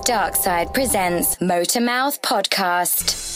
[0.00, 3.29] Dark Side presents Motormouth Podcast.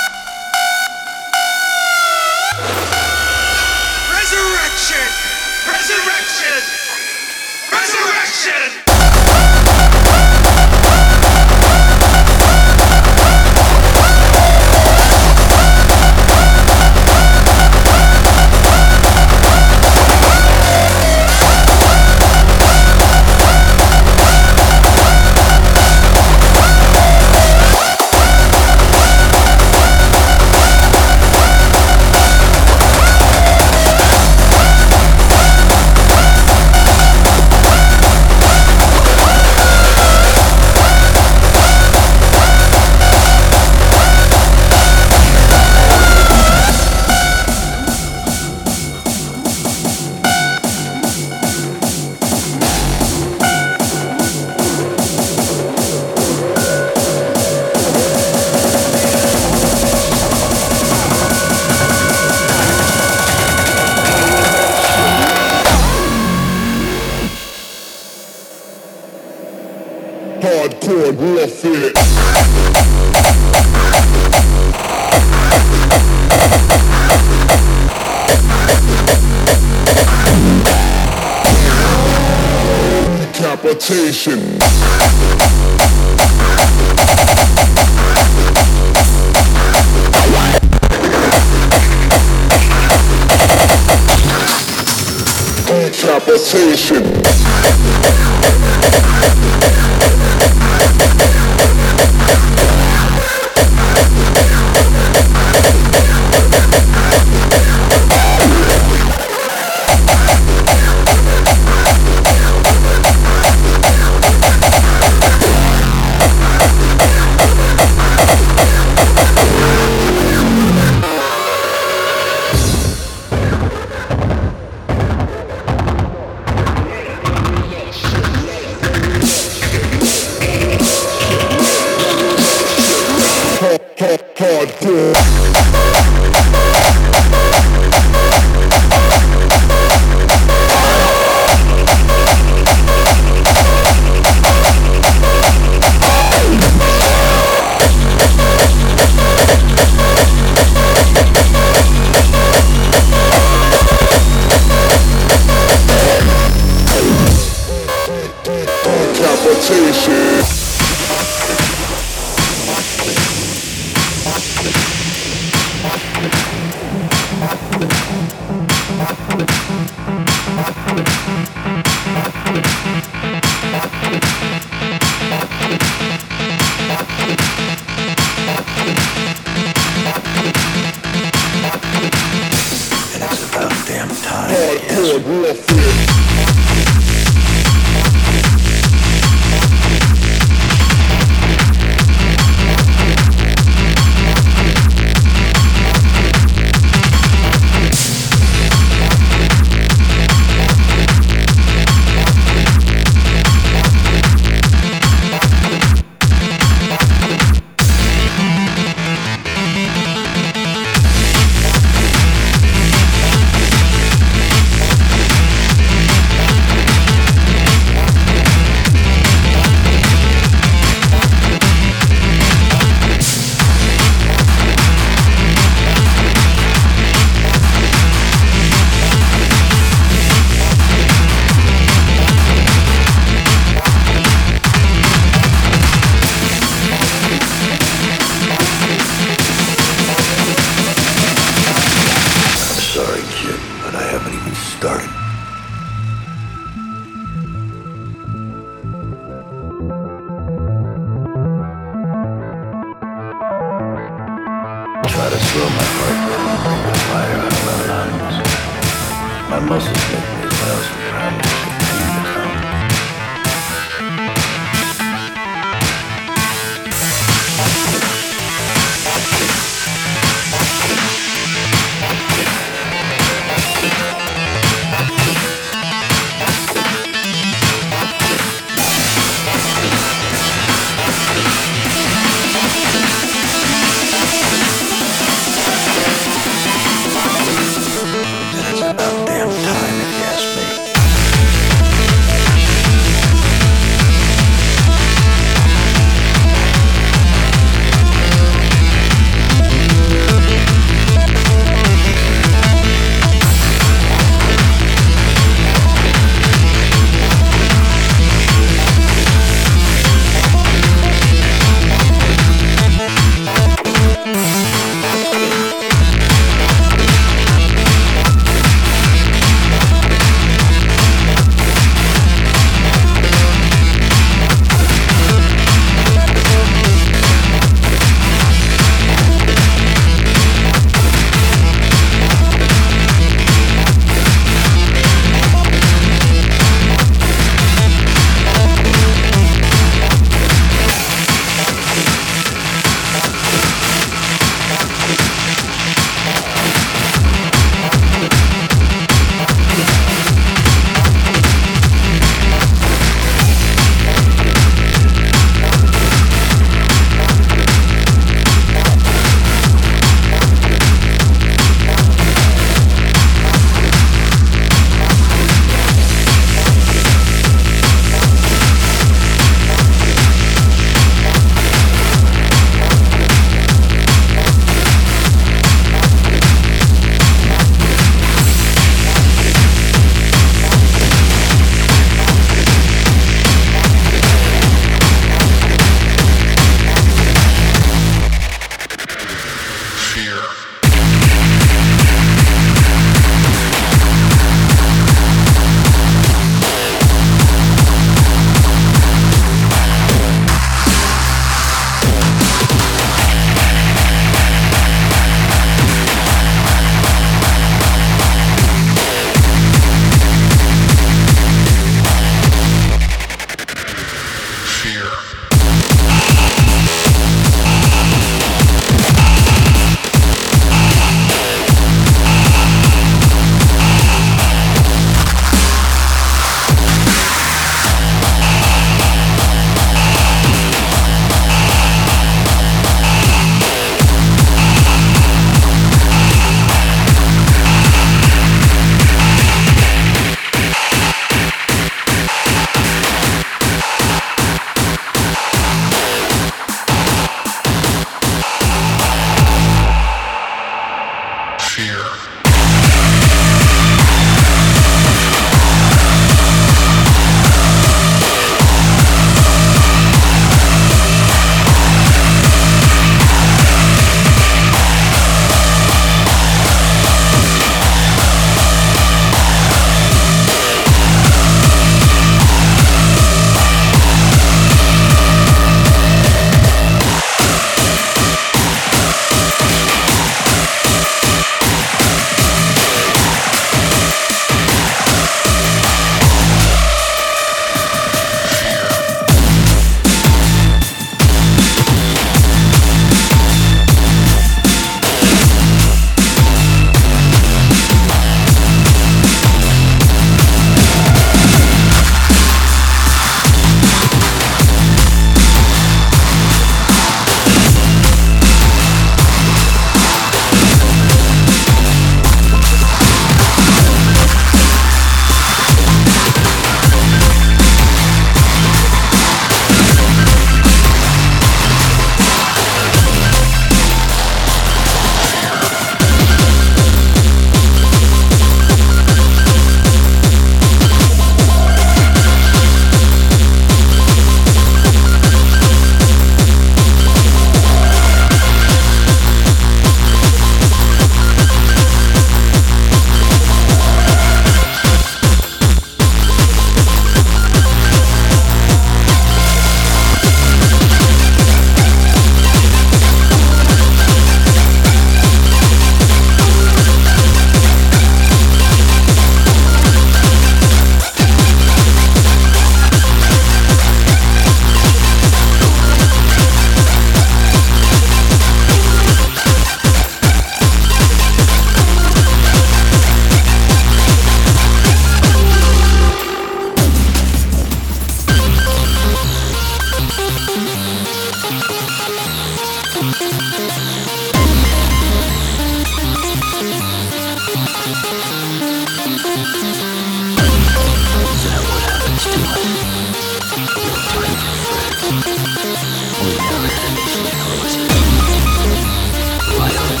[599.56, 600.00] Why don't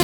[0.00, 0.03] I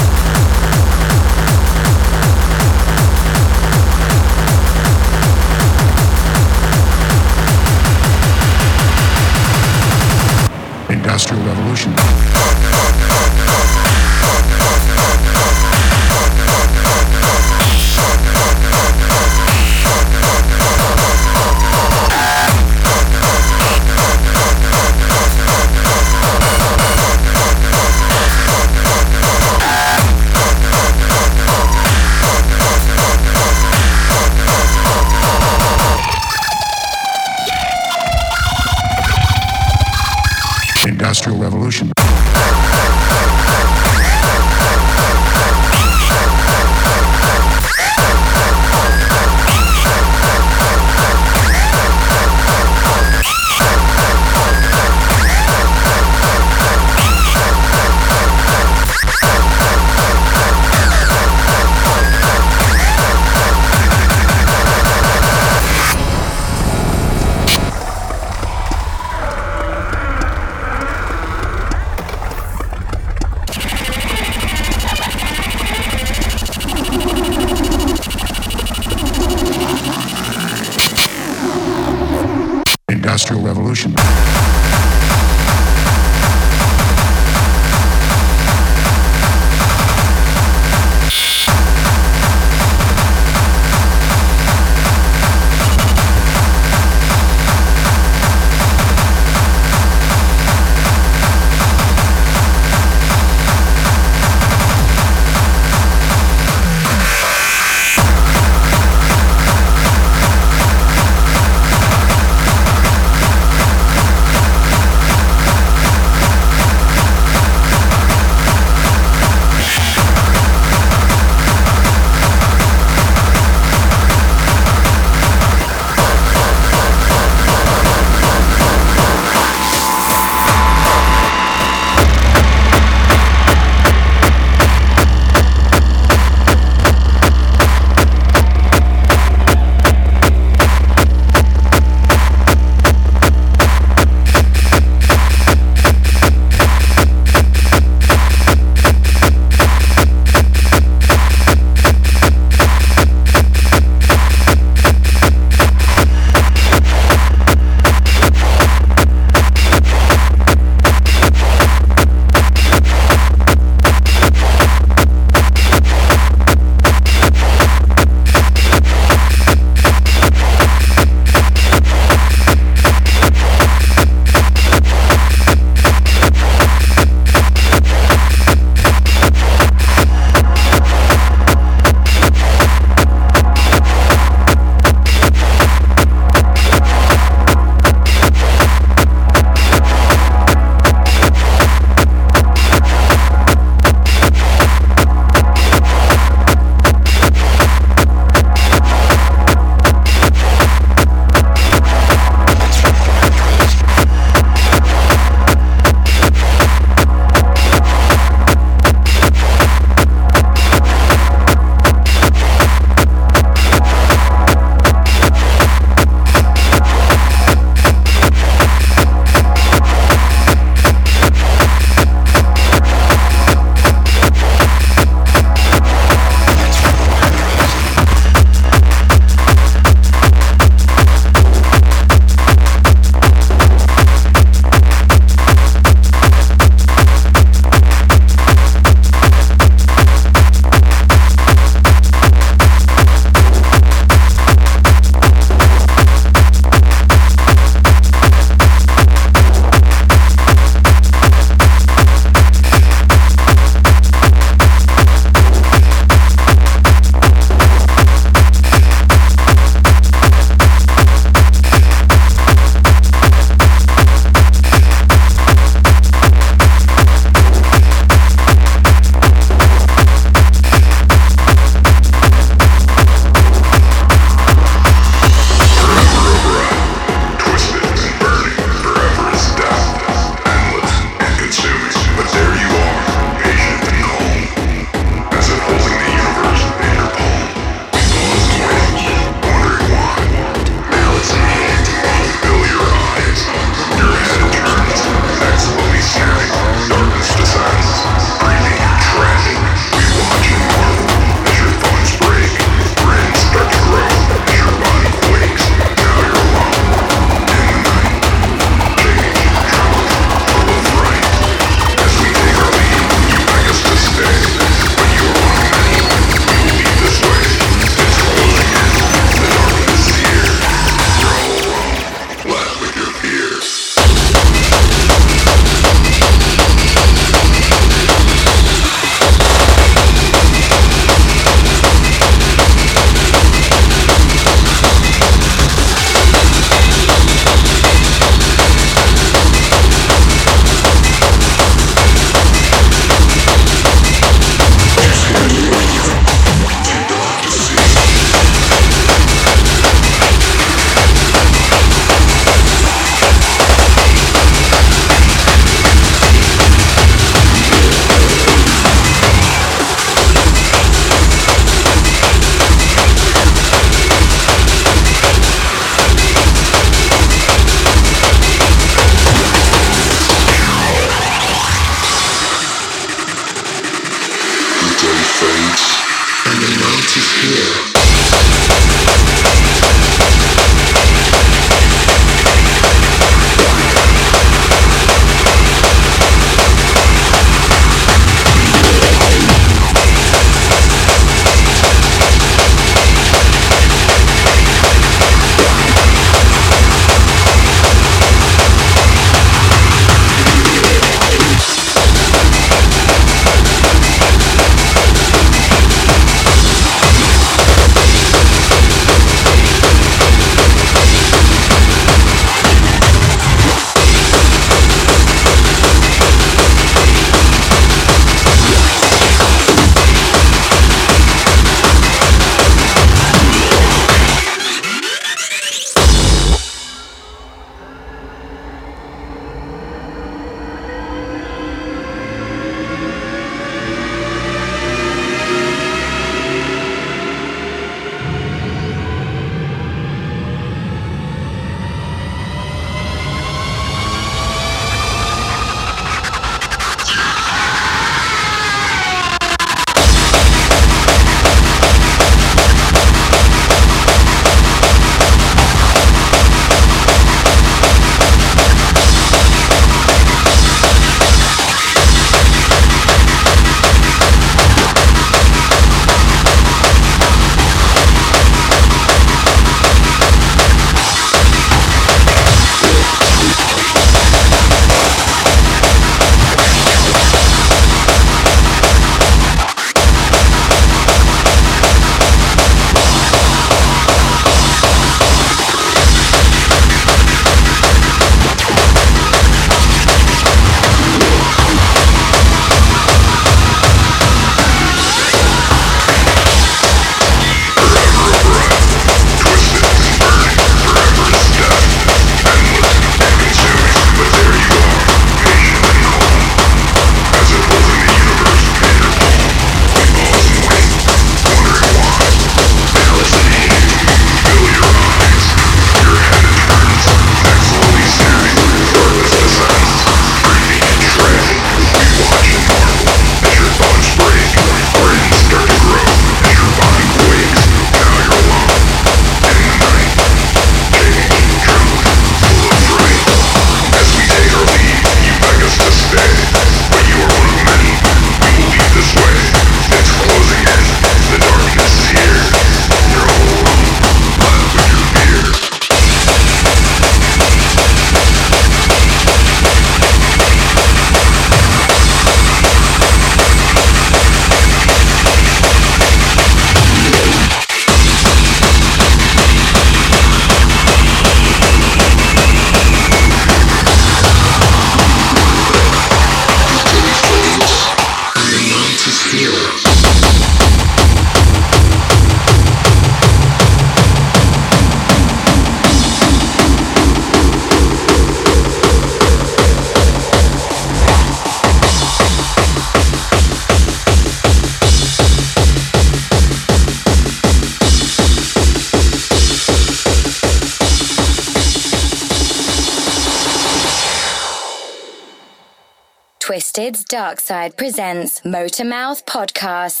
[597.11, 600.00] Twisted's Dark Side presents Motormouth Podcast.